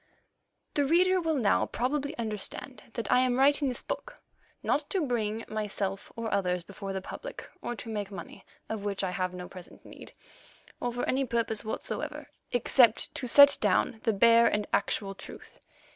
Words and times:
The 0.73 0.83
reader 0.83 1.21
will 1.21 1.35
now 1.37 1.67
probably 1.67 2.17
understand 2.17 2.81
that 2.95 3.11
I 3.11 3.19
am 3.19 3.37
writing 3.37 3.69
this 3.69 3.83
book, 3.83 4.19
not 4.63 4.89
to 4.89 5.05
bring 5.05 5.45
myself 5.47 6.11
or 6.15 6.33
others 6.33 6.63
before 6.63 6.91
the 6.91 7.03
public, 7.03 7.47
or 7.61 7.75
to 7.75 7.87
make 7.87 8.09
money 8.09 8.43
of 8.67 8.83
which 8.83 9.03
I 9.03 9.11
have 9.11 9.31
no 9.31 9.47
present 9.47 9.85
need, 9.85 10.13
or 10.79 10.91
for 10.91 11.05
any 11.07 11.23
purpose 11.23 11.63
whatsoever, 11.63 12.27
except 12.51 13.13
to 13.13 13.27
set 13.27 13.59
down 13.61 13.99
the 14.01 14.11
bare 14.11 14.47
and 14.47 14.65
actual 14.73 15.13
truth. 15.13 15.59